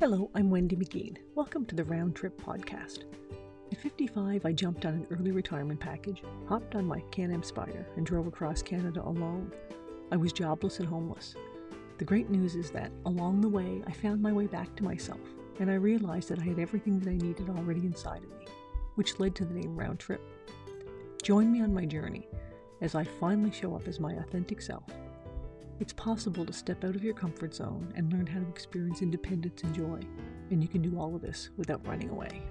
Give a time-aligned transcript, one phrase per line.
[0.00, 1.16] Hello, I'm Wendy McGean.
[1.34, 3.02] Welcome to the Round Trip Podcast.
[3.72, 7.84] At 55, I jumped on an early retirement package, hopped on my Can Am Spyder,
[7.96, 9.50] and drove across Canada alone.
[10.12, 11.34] I was jobless and homeless.
[11.98, 15.18] The great news is that along the way, I found my way back to myself,
[15.58, 18.46] and I realized that I had everything that I needed already inside of me,
[18.94, 20.22] which led to the name Round Trip.
[21.24, 22.28] Join me on my journey
[22.82, 24.84] as I finally show up as my authentic self.
[25.80, 29.62] It's possible to step out of your comfort zone and learn how to experience independence
[29.62, 30.00] and joy,
[30.50, 32.42] and you can do all of this without running away.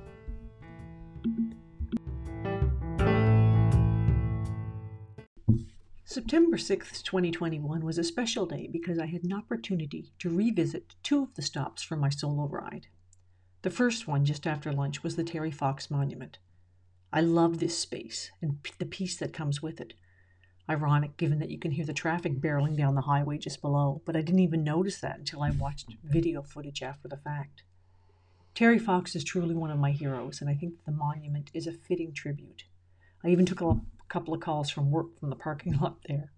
[6.05, 11.23] September 6th, 2021 was a special day because I had an opportunity to revisit two
[11.23, 12.87] of the stops from my solo ride.
[13.61, 16.39] The first one, just after lunch, was the Terry Fox Monument.
[17.11, 19.95] I love this space and the peace that comes with it.
[20.69, 24.15] Ironic given that you can hear the traffic barreling down the highway just below, but
[24.15, 27.63] I didn't even notice that until I watched video footage after the fact.
[28.53, 31.71] Terry Fox is truly one of my heroes, and I think the monument is a
[31.71, 32.65] fitting tribute.
[33.23, 36.31] I even took a couple of calls from work from the parking lot there.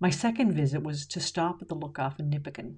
[0.00, 2.76] My second visit was to stop at the lookoff in Nipigon.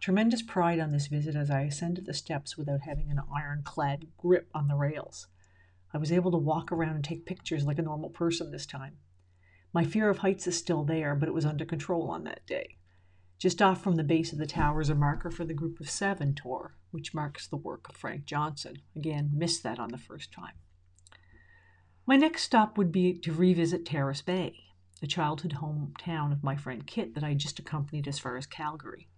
[0.00, 4.48] Tremendous pride on this visit as I ascended the steps without having an ironclad grip
[4.54, 5.26] on the rails.
[5.92, 8.98] I was able to walk around and take pictures like a normal person this time.
[9.74, 12.76] My fear of heights is still there, but it was under control on that day.
[13.38, 15.90] Just off from the base of the tower is a marker for the Group of
[15.90, 18.82] Seven tour, which marks the work of Frank Johnston.
[18.94, 20.54] Again, missed that on the first time.
[22.06, 24.58] My next stop would be to revisit Terrace Bay,
[25.00, 29.08] the childhood hometown of my friend Kit that I just accompanied as far as Calgary.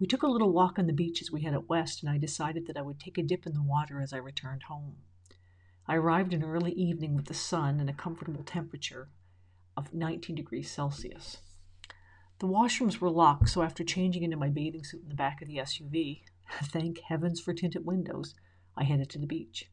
[0.00, 2.66] We took a little walk on the beach as we headed west, and I decided
[2.66, 4.96] that I would take a dip in the water as I returned home.
[5.86, 9.08] I arrived in early evening with the sun and a comfortable temperature,
[9.76, 11.38] of 19 degrees Celsius.
[12.40, 15.48] The washrooms were locked, so after changing into my bathing suit in the back of
[15.48, 16.22] the SUV,
[16.64, 18.34] thank heavens for tinted windows,
[18.76, 19.70] I headed to the beach.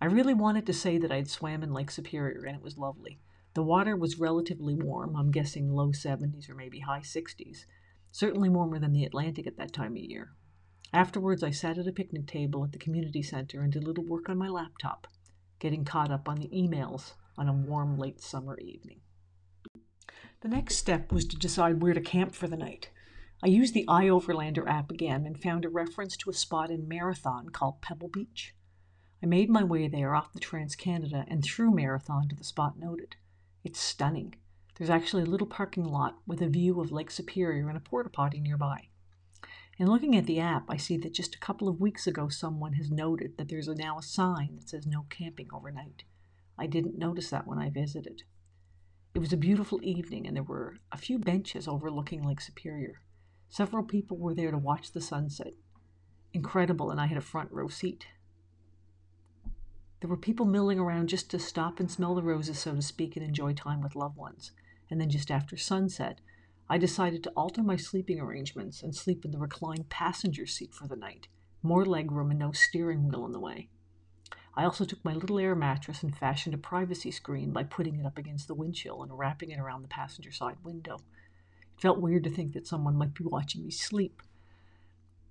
[0.00, 3.20] I really wanted to say that I'd swam in Lake Superior, and it was lovely.
[3.54, 7.66] The water was relatively warm, I'm guessing low 70s or maybe high 60s,
[8.10, 10.32] certainly warmer than the Atlantic at that time of year.
[10.92, 14.04] Afterwards, I sat at a picnic table at the community center and did a little
[14.04, 15.06] work on my laptop,
[15.58, 19.00] getting caught up on the emails on a warm late summer evening.
[20.42, 22.90] The next step was to decide where to camp for the night.
[23.44, 27.50] I used the iOverlander app again and found a reference to a spot in Marathon
[27.50, 28.52] called Pebble Beach.
[29.22, 32.76] I made my way there off the Trans Canada and through Marathon to the spot
[32.76, 33.14] noted.
[33.62, 34.34] It's stunning.
[34.74, 38.10] There's actually a little parking lot with a view of Lake Superior and a porta
[38.10, 38.88] potty nearby.
[39.78, 42.72] And looking at the app, I see that just a couple of weeks ago someone
[42.72, 46.02] has noted that there's now a sign that says no camping overnight.
[46.58, 48.24] I didn't notice that when I visited.
[49.14, 53.02] It was a beautiful evening, and there were a few benches overlooking Lake Superior.
[53.50, 55.52] Several people were there to watch the sunset.
[56.32, 58.06] Incredible, and I had a front row seat.
[60.00, 63.14] There were people milling around just to stop and smell the roses, so to speak,
[63.14, 64.52] and enjoy time with loved ones.
[64.90, 66.22] And then just after sunset,
[66.70, 70.88] I decided to alter my sleeping arrangements and sleep in the reclined passenger seat for
[70.88, 71.28] the night.
[71.62, 73.68] More legroom and no steering wheel in the way.
[74.54, 78.04] I also took my little air mattress and fashioned a privacy screen by putting it
[78.04, 80.96] up against the windshield and wrapping it around the passenger side window.
[80.96, 84.22] It felt weird to think that someone might be watching me sleep.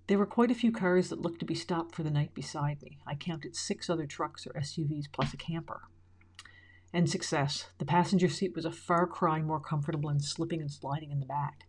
[0.08, 2.82] There were quite a few cars that looked to be stopped for the night beside
[2.82, 2.98] me.
[3.06, 5.84] I counted six other trucks or SUVs plus a camper.
[6.92, 7.68] And success.
[7.78, 11.26] The passenger seat was a far cry more comfortable than slipping and sliding in the
[11.28, 11.68] back.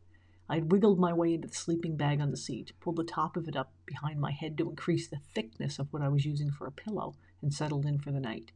[0.49, 3.37] I had wiggled my way into the sleeping bag on the seat, pulled the top
[3.37, 6.51] of it up behind my head to increase the thickness of what I was using
[6.51, 8.53] for a pillow, and settled in for the night.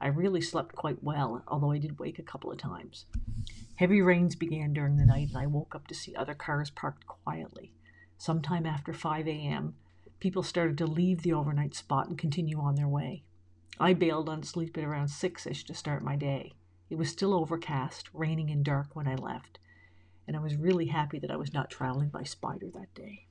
[0.00, 3.06] I really slept quite well, although I did wake a couple of times.
[3.76, 7.06] Heavy rains began during the night, and I woke up to see other cars parked
[7.06, 7.72] quietly.
[8.18, 9.74] Sometime after 5 a.m.,
[10.20, 13.22] people started to leave the overnight spot and continue on their way.
[13.80, 16.52] I bailed on sleep at around 6 ish to start my day.
[16.90, 19.58] It was still overcast, raining and dark when I left,
[20.26, 23.26] and I was really happy that I was not traveling by Spyder that day.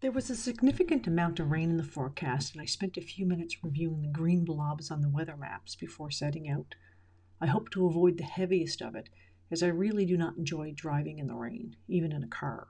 [0.00, 3.26] There was a significant amount of rain in the forecast, and I spent a few
[3.26, 6.74] minutes reviewing the green blobs on the weather maps before setting out.
[7.38, 9.10] I hope to avoid the heaviest of it,
[9.50, 12.68] as I really do not enjoy driving in the rain, even in a car.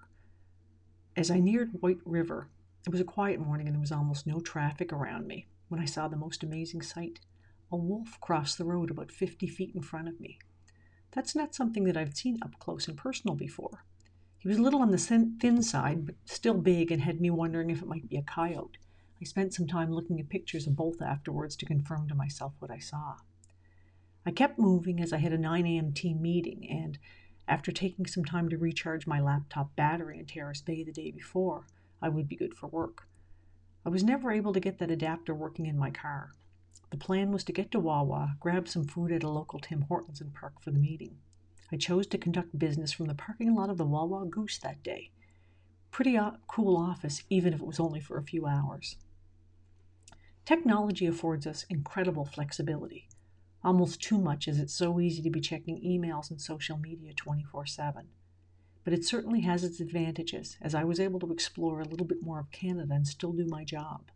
[1.17, 2.49] As I neared White River,
[2.85, 5.85] it was a quiet morning and there was almost no traffic around me when I
[5.85, 7.21] saw the most amazing sight.
[7.71, 10.41] A wolf crossed the road about 50 feet in front of me.
[11.13, 13.85] That's not something that I've seen up close and personal before.
[14.41, 17.69] He was a little on the thin side, but still big and had me wondering
[17.69, 18.79] if it might be a coyote.
[19.21, 22.71] I spent some time looking at pictures of both afterwards to confirm to myself what
[22.71, 23.17] I saw.
[24.25, 25.93] I kept moving as I had a 9 a.m.
[25.93, 26.99] team meeting, and
[27.47, 31.67] after taking some time to recharge my laptop battery in Terrace Bay the day before,
[32.01, 33.09] I would be good for work.
[33.85, 36.33] I was never able to get that adapter working in my car.
[36.89, 40.23] The plan was to get to Wawa, grab some food at a local Tim Hortons,
[40.23, 41.19] and park for the meeting.
[41.73, 45.11] I chose to conduct business from the parking lot of the Wawa Goose that day.
[45.91, 46.19] Pretty
[46.49, 48.97] cool office, even if it was only for a few hours.
[50.45, 53.09] Technology affords us incredible flexibility,
[53.63, 57.67] almost too much as it's so easy to be checking emails and social media 24
[57.67, 58.09] 7
[58.85, 62.23] but it certainly has its advantages, as I was able to explore a little bit
[62.23, 64.11] more of Canada and still do my job.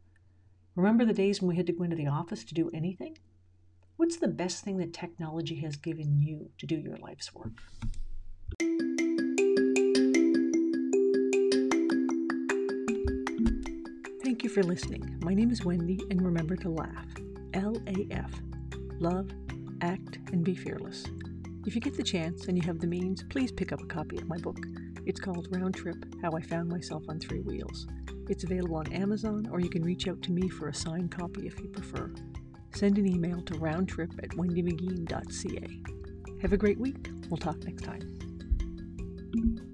[0.75, 3.19] Remember the days when we had to go into the office to do anything?
[3.97, 7.63] What's the best thing that technology has given you to do your life's work?
[14.25, 15.21] Thank you for listening.
[15.23, 17.07] My name is Wendy, and remember to laugh.
[17.55, 18.33] L A F.
[18.99, 19.31] Love,
[19.81, 21.05] act, and be fearless.
[21.65, 24.17] If you get the chance and you have the means, please pick up a copy
[24.17, 24.59] of my book.
[25.07, 27.87] It's called Round Trip How I Found Myself on Three Wheels.
[28.29, 31.47] It's available on Amazon, or you can reach out to me for a signed copy
[31.47, 32.13] if you prefer.
[32.75, 35.83] Send an email to roundtrip at wendymcgeen.ca.
[36.43, 37.09] Have a great week.
[37.31, 39.74] We'll talk next time.